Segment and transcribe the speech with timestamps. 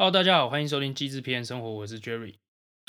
[0.00, 2.36] 好大家好，欢迎收听机智片生活，我是 Jerry。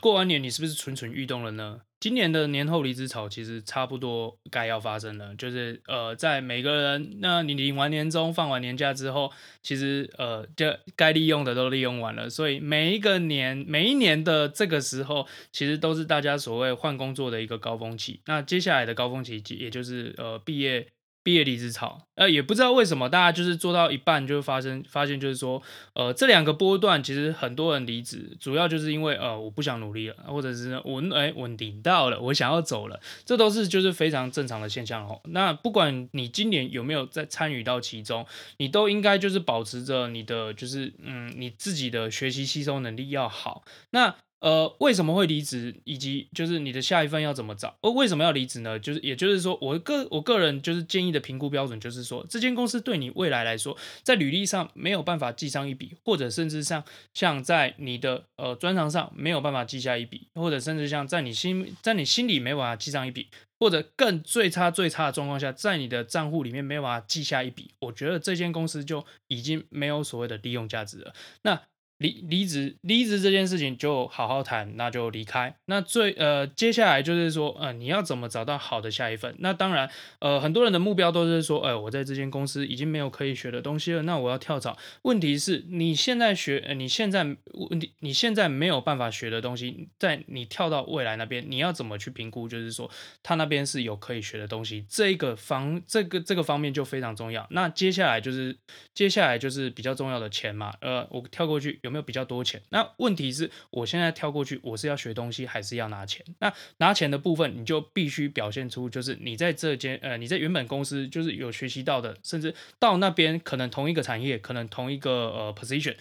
[0.02, 1.82] 过完年你是不是蠢蠢欲动了呢？
[2.00, 9.30] 今年的年后离职潮其实差不多该要发生了，就是呃，在每个人，那你领完年终、放完年假之后，
[9.62, 18.22] 其实呃，就该利用的都利用完了，所以每一个年、每一年的这个时候，其实都是大家所谓换工作的一个高峰期。
[18.28, 20.88] 那接下来的高峰期，也就是呃毕业。
[21.24, 25.62] 毕业离职潮，呃，也不知道为什么，大家就是做到一半就发生，发现就是说，
[25.94, 35.22] 呃，这两个波段其实很多人离职，主要就是因为呃，我不想努力了，或者是稳哎稳定到了，我想要走了，这都是就是非常正常的现象哦。
[35.26, 38.26] 那不管你今年有没有在参与到其中，
[38.58, 43.64] 你都应该就是保持着你的就是嗯你自己的学习吸收能力要好。
[43.92, 47.78] 那呃，为什么会离职，以及就是你的下一份要怎么找？
[47.82, 48.80] 呃，为什么要离职呢？
[48.80, 63.28] 就是也就是说，我个我个人就是建议的评估标准，就是说，这间公司对你未来来说，在履历上没有办法记上一笔，或者甚至像像在你的呃专长上没有办法记下一笔，或者甚至像在你心在你心里没办法记上一笔，
[63.60, 71.14] 或者更最差最差的状况下，在你的账户里面没有办法记下一笔，我觉得这间公司就已经没有所谓的利用价值了。
[71.44, 71.62] 那。
[72.02, 75.56] 离离职离职这件事情就好好谈，那就离开。
[75.66, 79.36] 那最呃接下来就是说，呃你要怎么找到好的下一份？
[79.38, 84.76] 那当然，呃很多人的目标都是说，呃我在这间公司已经没有可以学的东西了，那我要跳槽。
[85.04, 92.50] 问题是你现在学，呃你现在问题你现在没有办法学的东西，在你跳到未来那边，你要怎么去评估？
[92.50, 92.90] 就是说
[93.22, 97.46] 他那边是有可以学的东西，这个方这个这个方面就非常重要。
[97.52, 98.58] 那接下来就是
[98.96, 101.91] 接下来就是比较重要的钱嘛，呃我跳过去有。
[101.92, 102.62] 有没有比较多钱？
[102.70, 106.26] 那问题是我现在跳过去，我是要学东西还是要拿钱？
[106.40, 115.98] 那拿钱的部分，你就必须表现出就是你在这间呃，你在原本公司就是有学习到的，甚至到那边可能同一个产业，可能同一个呃 position，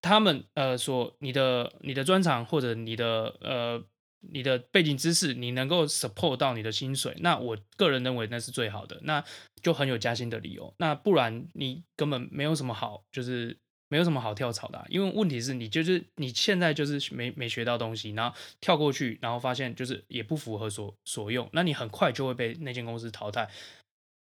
[0.00, 3.84] 他们呃所你的你的专长或者你的呃
[4.32, 9.22] 你的背景知识，你能够 support 到你的薪水，那我个人认为那是最好的，那
[9.62, 10.74] 就很有加薪的理由。
[10.78, 13.58] 那不然你根本没有什么好就是。
[13.94, 23.48] 没有什么好跳槽的，因为问题是你就是你现在就是没没学到东西，然后跳过去，然后发现就是也不符合所所用，那你很快就会被那间公司淘汰，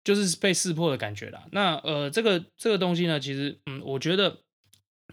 [0.03, 1.45] 就是被识破的感觉啦。
[1.53, 4.39] 那呃，这个这个东西呢，其实嗯，我觉得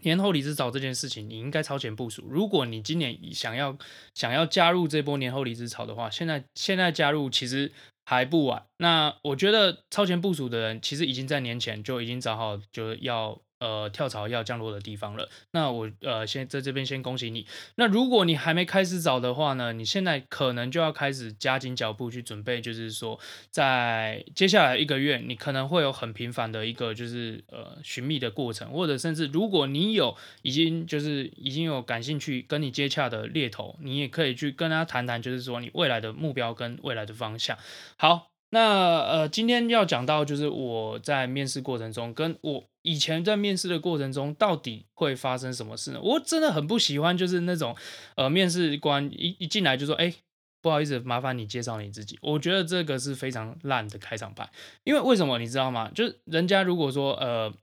[0.03, 2.25] 年后离职潮这件事情，你应该超前部署。
[2.29, 3.77] 如果你今年想要
[4.13, 7.71] 想要加入这波年后离职潮的话，现在现在加入其实
[8.03, 8.65] 还不晚。
[8.75, 13.41] 那我觉得超前部署的人，其实已经在年前就已经找好就要。
[13.59, 15.29] 呃，跳槽要降落的地方了。
[15.51, 17.45] 那我呃，先在这边先恭喜你。
[17.75, 23.19] 那如果你还没开始找的话呢，你现在可能就要开始加紧脚步去准备，就是说，
[23.51, 37.57] 在接下来一个月，你可能会有很频繁的一个就是呃寻觅的过程，或者甚至如果你有已经就是已经有感兴趣跟你接洽的猎头，你也可以去跟他谈谈，就是说你未来的目标跟未来的方向。
[37.97, 38.28] 好。
[38.51, 45.99] 那呃，今天要讲到就是我在面试过程中，跟我以前在面试的过程中，到底会发生什么事呢？
[46.01, 47.75] 我真的很不喜欢就是那种
[48.15, 50.13] 呃，面试官一一进来就说，哎，
[50.61, 52.17] 不好意思，麻烦你介绍你自己。
[52.21, 54.49] 我觉得这个是非常烂的开场白，
[54.83, 55.91] 因为为什么你知道吗？
[55.93, 57.53] 就是人家如果说呃，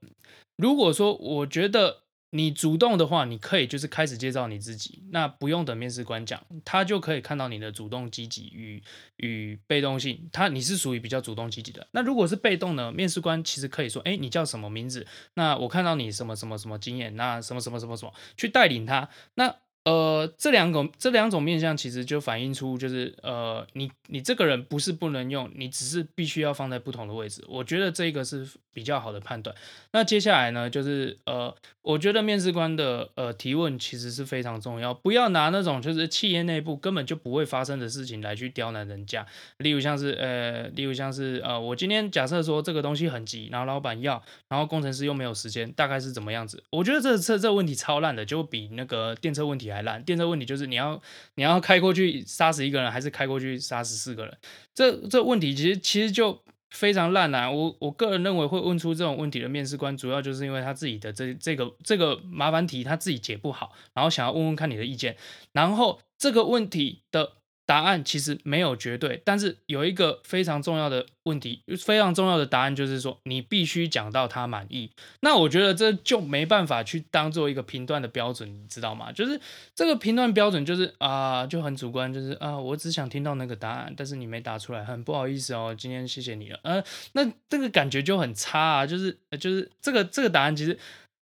[0.55, 2.03] 如果说我觉得。
[2.31, 8.83] 你主动的话，你可以就是开始介绍你自己，那不用等面试官讲，他就可以看到你的主动积极与
[9.15, 10.29] 与被动性。
[10.33, 11.87] 他你是属于比较主动积极的。
[11.91, 12.91] 那如果是被动呢？
[12.91, 15.07] 面试官其实可以说，哎，你叫什么名字？
[15.35, 19.09] 那我看到你什么什么什么经验，那什么什么什么什么去带领他。
[19.35, 19.55] 那
[19.87, 27.41] 呃，这两种这两种面向其实就反映出，就是呃，你你这个人不是不能用，你只是必须要放在不同的位置。
[27.47, 29.55] 我觉得这个是比较好的判断。
[29.93, 39.25] 那接下来呢，就是呃，我觉得面试官的呃提问其实是非常重要，不要拿那种就是企业内部根本就不会发生的事情来去刁难人家。
[39.59, 46.61] 例如像是呃，例如像是呃，我今天假设说这个东西很急，然后老板要，然后工程师又没有时间，大概是怎么样子？
[46.71, 49.76] 我觉得这这这问题超烂的，就比那个电车问题还。
[49.77, 50.99] 还烂电车问题就是你要
[51.35, 54.37] 你要开过去杀死一个人，还是开过去杀死四个人？
[54.73, 57.49] 这这问题其实其实就非常烂啊！
[57.51, 65.15] 我我个人认为会问出这种问题的面试官，主要就是因为他自己的这这个这个麻烦题他自己解不好，然后想要问问看你的意见，
[65.53, 67.33] 然后这个问题的。
[67.67, 74.89] 答案其实没有绝对，但是有一个非常重要的问题，非常重要的答案就是说，你必须讲到他满意。
[75.19, 79.11] 那我觉得这就没办法去当做一个评断的标准，你知道吗？
[79.11, 79.39] 就是
[79.75, 86.59] 这个评断标准就是啊，就很主观，就是啊，我只想听到那个答案，但是你没答出来，很不好意思哦，今天谢谢你了。
[86.63, 86.81] 呃，
[87.11, 90.79] 那这个感觉就很差啊，就是就是这个这个答案其实。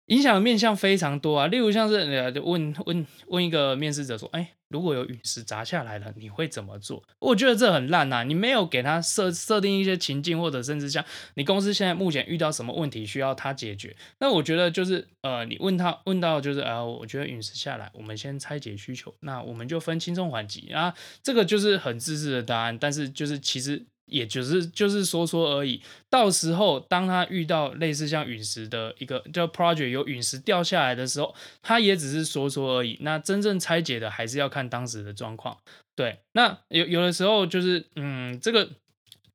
[0.06, 7.02] 影响的面向非常多啊，例如像是呃，问问问一个面试者说，哎，如果有陨石砸下来了，你会怎么做？
[7.18, 11.04] 我觉得这很烂呐，你没有给他设设定一些情境，或者甚至像
[11.34, 23.84] 你公司现在目前遇到什么问题需要他解决，那我觉得就是呃，你问他问到就是、呃，我觉得陨石下来，我们先拆解需求，那我们就分轻重缓急啊，这个就是很自私的答案，但是就是其实。
[24.06, 32.98] 也就是就是说说而已，到时候当他遇到类似像陨石的一个叫 project 有陨石掉下来的时候，他也只是说说而已。
[33.00, 35.56] 那真正拆解的还是要看当时的状况。
[35.94, 38.70] 对，那有有的时候就是嗯，这个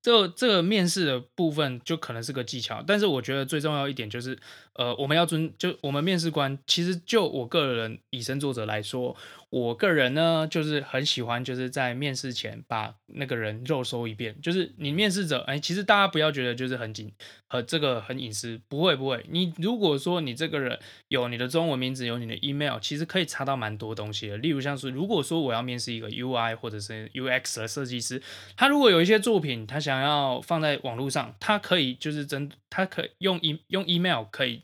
[0.01, 4.37] 这、这个面试的部分就可能是个技巧，但是我觉得最重要一点就是，
[4.77, 9.15] 呃，我们要尊就我们面试官，其实就我个人以身作则来说。
[9.49, 14.35] 我个人呢，就是很喜欢，就是在面试前把那个人肉搜一遍。
[14.41, 17.09] 就是你面试者，哎，其实大家不要觉得就是很紧
[17.47, 19.25] 和这个很隐私，不会不会。
[19.29, 20.77] 你如果说你这个人
[21.07, 24.35] 有你的中文名字，有你的 email，其实可以查到蛮多东西的。
[24.35, 28.21] 例如像是，如果说我要面试一个 UI 或者是 UX 的设计师，
[28.57, 34.63] 他如果有一些作品，他想要放在网络上，他可以就是真，他可以用 e 用 email 可以。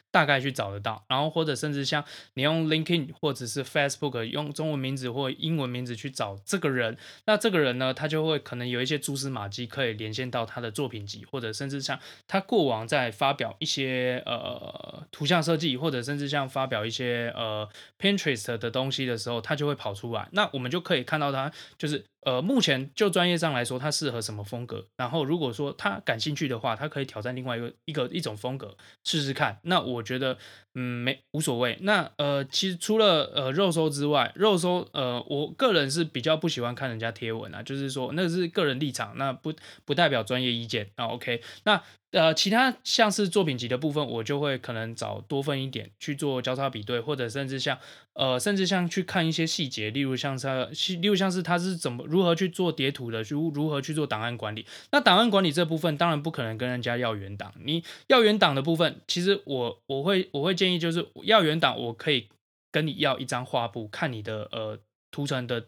[0.11, 2.03] 大概去找得到，然后或者甚至像
[2.33, 17.67] 你用 LinkedIn 或者是 Facebook 用中文名字或英文名字去找这个人，那这个人呢，他就会可能有一些蛛丝马迹可以连线到他的作品集，或者甚至像他过往在发表一些呃图像设计，或者甚至像发表一些呃
[17.97, 22.05] Pinterest 的东西的时候，他就会跑出来，那我们就可以看到他就是。
[22.23, 24.85] 呃，目前就专业上来说，他适合什么风格？
[24.95, 29.59] 然后如果说他感兴趣的话，他可以挑战另外一个一个一种风格试试看。
[29.63, 30.35] 那我我觉得，
[30.73, 31.77] 嗯，没无所谓。
[31.81, 39.53] 那呃，其实除了呃肉搜之外，肉搜呃，我个人是比较不喜欢看人家贴文啊，就是说那是个人立场，那不
[39.85, 41.05] 不代表专业意见啊。
[41.05, 41.83] OK，那。
[42.11, 47.77] 呃，其他像是作品集的部分，我就会可能找多份一点去做交叉比对，或者甚至像
[48.13, 54.65] 呃，甚至像去看一些细节，例如像是，例如像是他是怎么如何去做叠图的，如如何去做档案管理。
[54.91, 57.53] 那档案管理这部分，当然不可能跟人家要原档。
[57.63, 62.27] 你要原档的部分，其实我我会我会建议就是要原档，我可以
[62.71, 64.77] 跟你要一张画布，看你的呃
[65.11, 65.67] 图层的。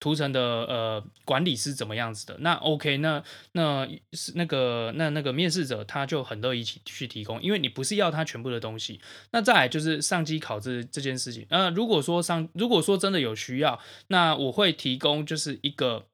[0.00, 2.38] 图层的呃管理是怎么样子的？
[2.40, 8.98] 那 OK，那那是那个那那个面试者他就很乐意去去提供，因为你不是要他全部的东西。
[9.32, 11.46] 那再来就是上机考这这件事情。
[11.50, 16.06] 那如果说上如果说真的有需要，那我会提供就是一个，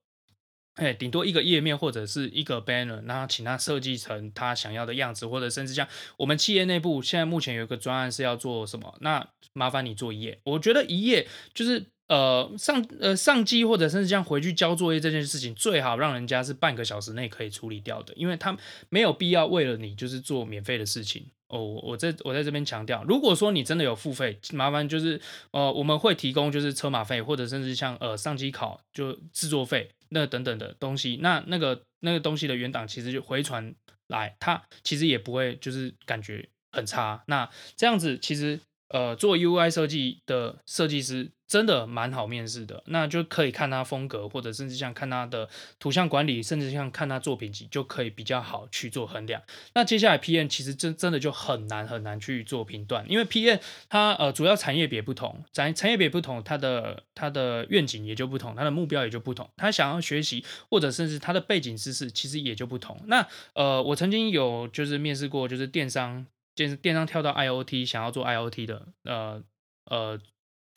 [0.74, 5.86] 哎，顶多一个页面或者是一个 banner，然后请他设计成他想要的样子，或者甚至像
[6.16, 10.40] 我们企业内部现在目前有一个专案是要做什么，那麻烦你做一页。
[10.42, 11.86] 我觉得一页就是。
[12.08, 18.56] 呃，上呃上机或者甚至像回去交作业这件事情，最好让人家是半个小时内可以处理掉的，因为他
[18.90, 21.64] 没有必要为了你就是做免费的事情哦。
[21.82, 25.20] 我在我在这边强调，如果说你真的有付费，麻烦就是
[25.50, 33.74] 呃我们会提供就是车马费或者甚至像呃上机考就制作费那等等的东西，那那个那个东西的原档其实就回传
[34.06, 37.24] 来，它其实也不会就是感觉很差。
[37.26, 38.60] 那这样子其实
[38.90, 41.32] 呃做 UI 设计的设计师。
[41.48, 45.48] 真的蛮好面试的，那就可以看他风格，或者甚至像看他的
[45.78, 49.40] 图像管理，甚至像看他作品集，就可以比较好去做衡量。
[49.74, 63.00] 那接下来 PM 其实真真的就很难很难去做评断，因为 PM 它呃主要产业别不同，产产业别不同，它的它的愿景也就不同，它的目标也就不同，他想要学习或者甚至他的背景知识其实也就不同。
[63.06, 69.40] 那呃我曾经有就是面试过，就是电商电电商跳到 IOT 想要做 IOT 的呃
[69.84, 70.18] 呃。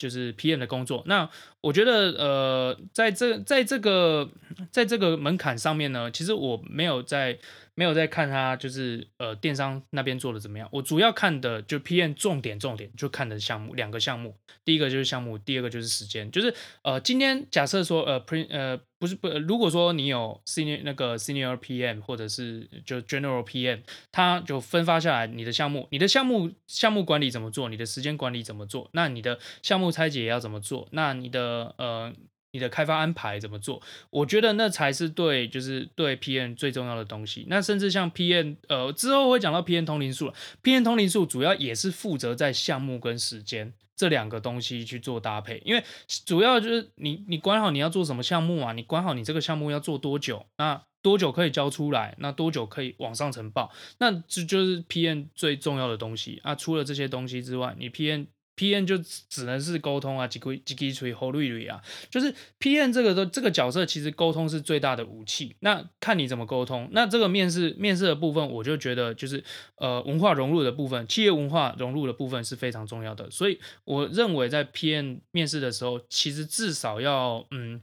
[0.00, 1.30] 就是 PM 的工作，那
[1.60, 4.28] 我觉得，呃，在这在这个
[4.72, 7.38] 在这个门槛上面呢，其实我没有在。
[7.76, 23.80] 没有在看他就是呃电商那边做的怎么样，我主要看的就 PM 重点重点就看的项目两个项目，第一个就是项目，第二个就是时间，就是呃今天假设说呃 print 呃不是不如果说你有 senior 那个 senior PM 或者是就 general PM，
[24.12, 32.12] 他就分发下来你的项目，你的项目项目管理怎么做，你的时间管理怎么做，那你的项目拆解要怎么做，那你的呃。
[32.52, 33.80] 你的开发安排怎么做？
[34.10, 37.46] 我觉得那才是对，就是对 PM 最重要的东西。
[37.48, 40.34] 那甚至像 PM，呃，之后会讲到 PM 通灵术了。
[40.60, 45.84] PM 通灵术主要也是负责在项目跟时间这两个东西去做搭配，因为
[46.24, 56.54] 主要就是你你管好你要做什么项目啊，你管好你这个项目要做多久，那多久可以交出来，那多久可以往上呈报，那这就是 P N 最重要的东西啊。
[56.54, 58.26] 除了这些东西之外，你 P N
[58.60, 58.90] P N。
[58.90, 65.54] 就只能是沟通啊，几个几个锤喉绿绿啊，就是 P N 这个的这个角色，其实沟通是最大的武器。
[65.60, 66.88] 那看你怎么沟通。
[66.90, 69.44] 那这个面试面试的部分，我就觉得就是
[69.76, 73.30] 呃文化融入的部分，企业文化融入的部分是非常重要的。
[73.30, 77.80] 所以我认为在 P N 面试的时候，其实至少要嗯，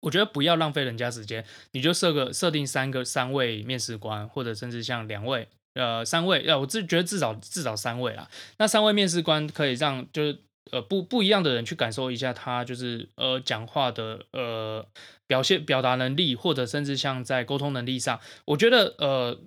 [0.00, 5.48] 我觉得不要浪费人家时间，你就设个设定三个三位面试官，或者甚至像两位。
[5.76, 8.28] 呃，三位，呃，我自觉得至少至少三位啦。
[8.58, 10.38] 那三位面试官可以让就是
[10.72, 14.84] 呃不不一样的人去感受一下他就是呃讲话的呃
[15.26, 19.38] 表现表达能力，或者甚至像在沟通能力上，我觉得呃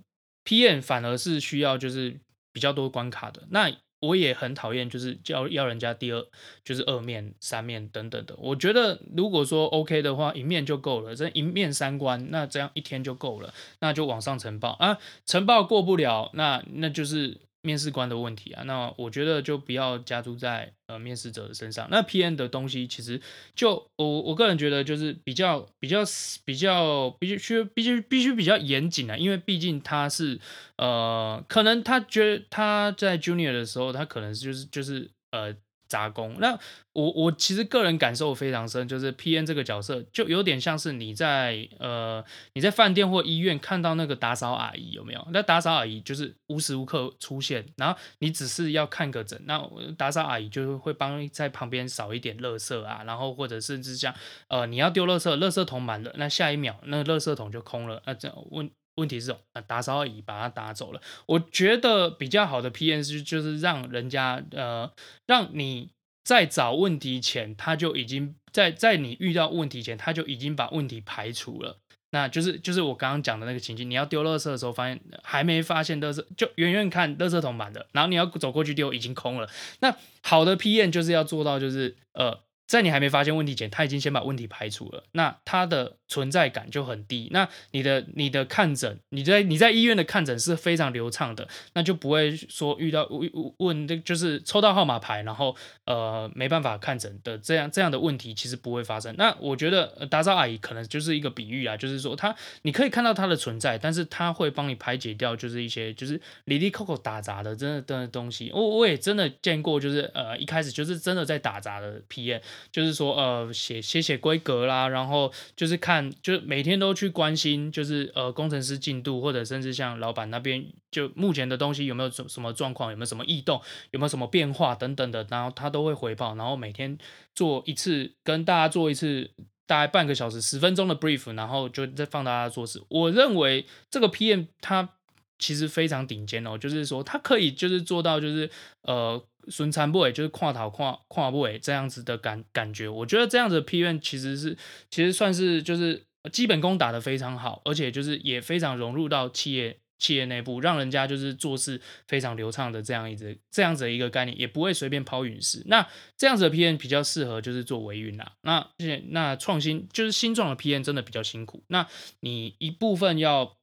[0.45, 2.19] PM 反而是需要就是
[2.53, 3.43] 比较多关卡的。
[3.50, 6.25] 那我也很讨厌，就是叫要人家第二，
[6.63, 8.36] 就是二面、三面等等的。
[8.38, 17.49] 我觉得如果说 OK 的话，一面就够了，这一面三关，那这样一天就够了，那就往上呈报啊，呈报过不了，那那就是。
[17.62, 21.88] 面试官的问题啊，那我觉得就不要加注在呃面试者的身上。
[21.92, 23.22] 那 PM 的东西其实
[23.56, 26.04] 就我我个人觉得就是比较比较
[26.46, 30.39] 比较必须必须必须比较严谨啊，因为毕竟他是
[30.78, 35.56] 呃可能他觉得他在 Junior 的时候，他可能就是就是呃。
[35.89, 36.58] 杂工，那
[36.93, 45.27] 我我其实个人感受非常深，就是 P N 这个角色就有点像是你在呃你在饭店或医院看到那个打扫阿姨有没有？
[45.34, 49.60] 那打扫阿姨就是无时无刻出现，然后你只是要看个诊，那
[49.98, 54.13] 打扫阿姨就会帮在旁边扫一点垃圾啊，然后或者甚至像
[54.48, 58.69] 呃你要丢垃圾，垃圾桶满了，那下一秒那个垃圾桶就空了，那这问。
[59.00, 61.01] 问题是哦，打扫阿姨把它打走了。
[61.25, 64.91] 我觉得比较好的 PM 是就是让人家呃，
[65.25, 65.89] 让你
[66.24, 71.77] 在找问题前，他就已经在在你遇到问题前，他就已经把问题排除了。
[72.12, 79.50] 那就是就是我刚刚讲的那个情境，你要丢垃圾的时候，发现还没发现垃圾，就远远看垃圾桶满的，然后你要走过去丢，已经空了。
[79.79, 82.39] 那好的 PM 就是要做到就是呃。
[82.69, 87.27] 在你还没发现问题前，他已经先把问题排除了，那他的存在感就很低。
[87.31, 99.15] 那你的你的看诊，你在你在医院的看诊是非常流畅的，那就不会说遇到问问就是抽到号码牌，然后呃没办法看诊的这样这样的问题，其实不会发生。
[99.17, 108.51] 那我觉得打扫阿姨可能就是一个比喻啊，就是说他你可以看到他的存在，但是他会帮你排解掉就是一些就是里里扣扣打杂的真的真的东西。
[108.53, 112.39] 我我也真的见过，就是呃一开始就是真的在打杂的 PM。
[112.72, 123.62] 就是说，呃，写写写规格啦，然后就是看，就是每天都去关心，就是呃，工程师进度，或者甚至像老板那边，就目前的东西有没有什什么状况，有没有什么异动，
[123.92, 126.98] 有没有什么变化等等的，然后他都会回报，然后每天
[127.34, 129.32] 做一次，跟大家做一次
[129.66, 132.82] 大概半个小时、十分钟的 brief，然后就再放大家做事。
[132.89, 134.96] 我认为这个 PM 他
[135.38, 138.50] 其实非常顶尖哦，就是说他可以就是做到就是
[138.84, 139.24] 呃。
[139.48, 144.58] 损残部位就是跨头跨跨部位这样子的感感觉，我觉得这样子的 PN 其实是
[144.91, 155.63] 其实算是就是基本功打得非常好，而且就是也非常融入到企业企业内部，让人家就是做事非常流畅的这样一直这样子的一个概念，也不会随便抛陨石。
[155.67, 158.34] 那这样子的 PN 比较适合就是做维运啦。
[158.41, 158.67] 那
[159.10, 161.88] 那创新就是新创的 PN 真的比较辛苦，那
[162.19, 163.59] 你一部分要。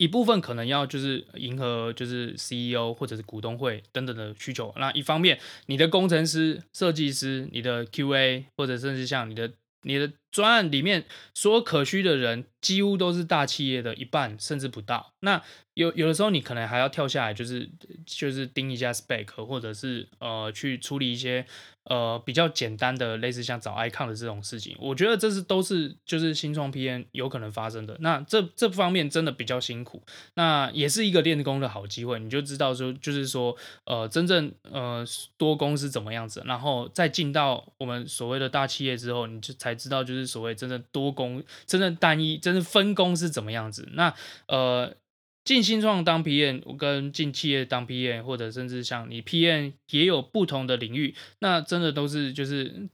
[0.00, 9.52] 一部分可能要就是迎合就是 CEO 或者是股东会等等的需求，那一方面你的工程师、设计师、你的 QA 或者甚至像你的
[9.82, 15.12] 你的专案里面所有可需的人，几乎都是大企业的一半甚至不到。
[15.20, 15.42] 那
[15.74, 17.70] 有有的时候你可能还要跳下来，就是
[18.04, 21.46] 就是盯一下 spec，或者是呃去处理一些。
[21.84, 27.96] 呃，比较简单的，类似像找 icon 的这种事情，我觉得这是都是就是新创 PM 有可能发生的。
[28.00, 30.00] 那这这方面真的比较辛苦，
[30.34, 32.20] 那也是一个练功的好机会。
[32.20, 33.56] 你就知道说，就是说，
[33.86, 35.04] 呃，真正呃
[35.38, 43.88] 多工是怎么样子，然后再进到我们所谓的大企业之后，你就才知道就是是所谓真正多工、真正单一、真正分工是怎么样子。
[43.94, 44.14] 那
[44.46, 44.94] 呃。
[45.42, 52.88] 进新创当 PM，跟进企业当 PM，或者甚至像你 PM 也有不同的领域，那真的都是就是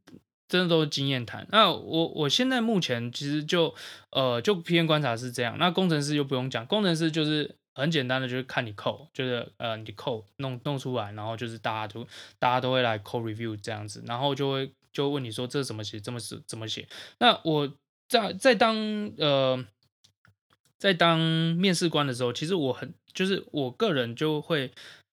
[0.49, 1.47] 真的都是经验谈。
[1.51, 3.75] 那我我现在目前其实就
[4.11, 12.07] 呃就 PM 观察是这样，那工程师就不用讲，工程师就是很简单的，就是看你扣就是呃你扣弄弄出来，然后就是大家都
[12.39, 16.89] 大家都会来扣 review 这样子，然后就会就问你说这怎么写，这么写怎么写？
[17.19, 17.71] 那我
[18.09, 18.77] 在在当
[19.19, 19.65] 呃。
[20.79, 21.19] 在当
[21.57, 24.71] 面试官的时候，其实我很就是我个人就会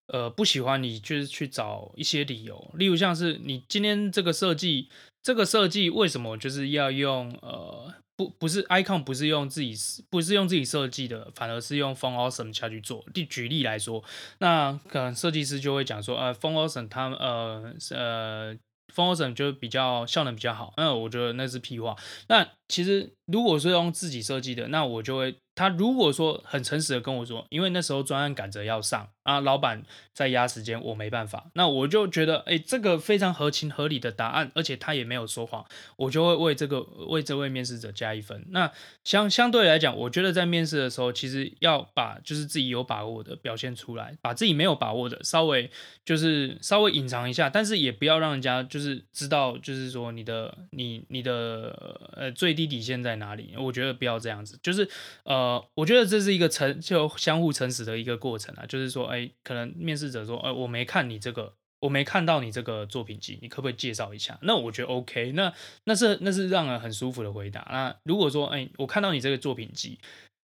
[0.07, 4.89] 呃不喜欢你就是去找一些理由，例如像是你今天这个设计，
[5.23, 9.73] 这个设计为什么就是要用呃不不是 icon 不是用自己
[10.09, 13.05] 不是用自己设计的，反而是用 Font Awesome 下去做。
[13.13, 14.03] 举举例来说，
[14.39, 18.53] 那可能设计师就会讲说，呃，Font Awesome 他呃呃
[18.93, 20.73] f o r s o m 就比较效能比较好。
[20.77, 21.95] 那我觉得那是屁话。
[22.27, 25.35] 那其实如果是用自己设计的，那我就会。
[25.55, 35.63] 他如果说很诚实的跟我说，因为那时候专案赶着要上啊，老板在压时间，我没办法，那我就觉得，哎，这个非常合情合理的答案，而且他也没有说谎，
[35.95, 38.43] 我就会为这个为这位面试者加一分。
[38.49, 38.71] 那
[39.03, 45.69] 相相对来讲，我觉得在面试的时候，其实要把就是自己有把握的表现出来，把自己没有把握的稍微
[46.03, 53.53] 就是稍微隐藏一下，但是也不要让人家就是知道，就是说你的你你的呃最低底线在在哪里。
[53.57, 54.89] 我觉得不要这样子，就是
[55.23, 55.63] 呃。
[55.75, 64.37] 我觉得这是一个诚就相互诚实的一个过程啊，就是说，哎，可能面试者说，哎，我没看你这个，我没看到你这个作品集，你可不可以介绍一下？
[64.43, 65.51] 那我觉得 OK，那
[65.85, 67.67] 那是那是让人很舒服的回答。
[67.71, 69.99] 那如果说，哎，我看到你这个作品集，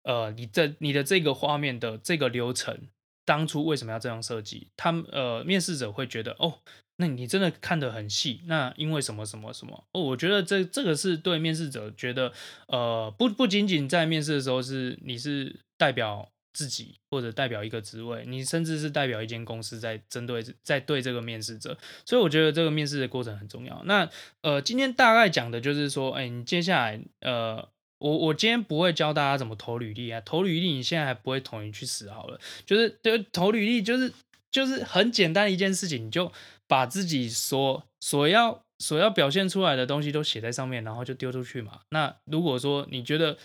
[0.05, 2.89] 呃，你这你的这个画面的这个流程，
[3.25, 4.69] 当初为什么要这样设计？
[4.77, 6.61] 他们呃，面试者会觉得，哦。
[7.01, 10.03] 那你真的看得很细，那因为什么什么什么哦？
[10.03, 12.33] 我觉得这这个是对面试者觉得，
[12.67, 23.81] 呃，不不仅仅在面试的时候是你是代表自己或者代表一个职位，你甚至是代表一间公司在针对在对这个面试者，所以我觉得这个面试的过程很重要。
[23.85, 24.11] 那
[24.43, 27.69] 呃，今天大概讲的就是说，哎，你接下来呃，
[28.01, 34.13] 我我今天不会教大家怎么投履历啊，投履历你现在还不会投，你去死好了，就是就投履历就是
[34.51, 36.33] 就是很简单一件事情，你就。
[36.69, 41.81] 把自己所所要所要表现出来的东西都写在上面，然后就丢出去嘛。
[41.91, 43.37] 那如果说你觉得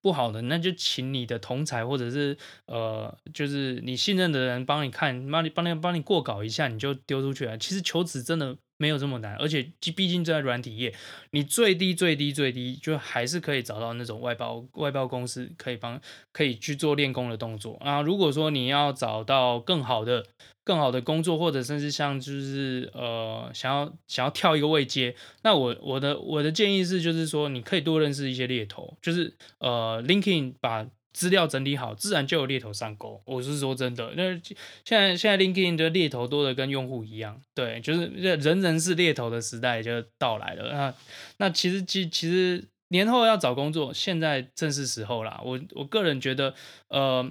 [0.00, 7.58] 不好的，那就请你的同才或者是呃，就是你信任的人帮你看，帮你帮你帮你过稿一下，你就丢出去了。
[7.58, 8.56] 其实求职真的。
[8.76, 10.92] 没有这么难，而且毕竟在软体业，
[11.30, 16.00] 你最低最低最低就还是可以找到那种外包外包公司可以帮
[16.32, 18.02] 可以去做练功的动作啊。
[18.02, 20.26] 如果说你要找到更好的
[20.64, 30.86] 更好的工作，或者甚至像就是呃想要想要跳一个位阶，那我我的我的建议是就是说你可以多认识一些猎头，就是呃 LinkedIn 把。
[31.14, 33.22] 资料整理好，自然就有猎头上钩。
[33.24, 34.38] 我是说真的，那
[34.84, 40.72] 现在现在 LinkedIn 的猎头多的跟用户一样，对，就是人人是猎头的时代就到来了。
[40.72, 40.94] 那
[41.38, 45.40] 那其实其其实年后要找工作，现在正是时候啦。
[45.44, 46.52] 我我个人觉得，
[46.88, 47.30] 呃，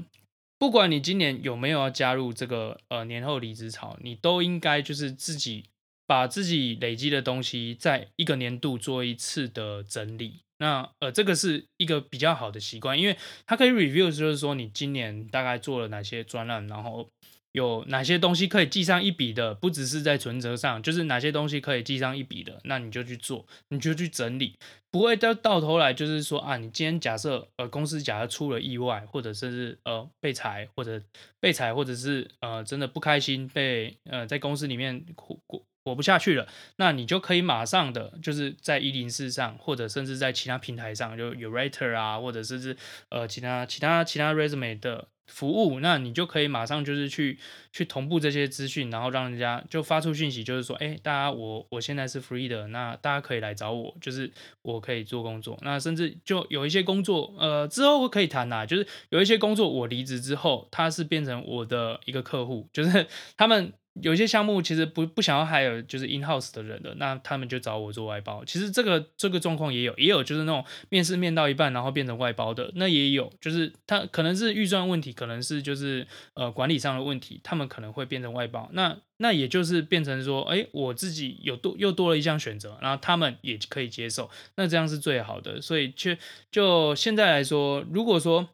[0.58, 5.65] 不管你今年有没有要加入这个呃年后离职潮，你都应该就是自己
[6.08, 10.39] 把自己累积的东西，在一个年度做一次的整理。
[10.63, 17.10] 那呃，这个是一个比较好的习惯，因为它可以 review，就是说你今年大概做了哪些专案，然后
[17.52, 24.58] 有哪些东西可以记上一笔的，不只是在存折上，就是哪些东西可以记上一笔的，那你就去做，你就去整理，
[24.89, 31.02] 不会到到头来就是说啊，你今天假设呃公司假设出了意外，或者甚至呃被裁，或者
[31.41, 35.62] 被裁，或者是呃真的不开心被呃在公司里面过过。
[35.86, 42.78] 活不下去了，那你就可以马上的就是在一零四上，或者甚至在其他平台上，就有 Writer 啊，或者甚至
[43.10, 47.38] 呃其他其他其他 Resume 的服务，那你就可以马上就是去
[47.74, 63.74] 去同步这些资讯，然后让人家就发出讯息，就是说，哎，大家我我现在是 free 的，那大家可以来找我，就是我可以做工作，那甚至就有一些工作，呃，之后我可以谈呐，就是有一些工作我离职之后，他是变成我的一个客户，就是 他们。
[64.01, 68.43] 有些项目其实不不想要还有就是 in house 的人的，那他们就找我做外包。
[68.43, 78.67] 其实这个这个状况也有，也有就是那种面试面到一半然后变成外包的，那也有，就是他可能是预算问题，可能是就是呃管理上的问题，他们可能会变成外包。
[78.73, 85.62] 那那也就是变成说，哎，我自己有多又多了一项选择，然后他们也可以接受，那这样是最好的。
[85.62, 86.15] 所以就
[86.51, 88.49] 就现在来说，如果说。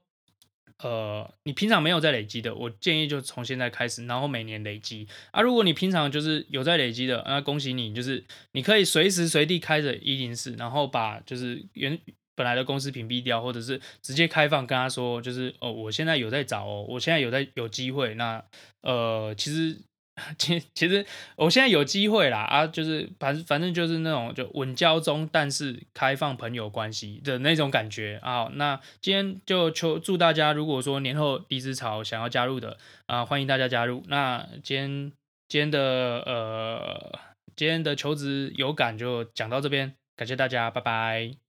[0.82, 5.42] 呃，你平常没有在累积的，我建议就从现在开始，然后每年累积啊。
[5.42, 12.00] 如果你平常就是有在累积的，那恭喜你，就是你可以随时随地开着一零四，然后把就是原
[12.36, 18.13] 本来的公司屏蔽掉，或者是直接开放跟他说，就是哦，我现在有在找哦，我现在有在有机会。
[18.15, 18.44] 那
[18.82, 19.78] 呃，其实。
[20.38, 21.05] 其其实
[21.36, 28.49] 我现在有机会啦啊，就是反反正就是那种就稳交中，但是开放朋友关系的那种感觉啊。
[28.53, 32.77] 那今天就求祝大家，如果说年后离职潮想要加入的
[33.08, 34.03] 啊，欢迎大家加入。
[34.08, 35.12] 那今天
[35.47, 35.79] 今天的
[36.25, 37.19] 呃
[37.55, 41.48] 今天的求职有感就讲到这边，感谢大家，拜拜。